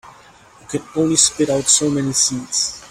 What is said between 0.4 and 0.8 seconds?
You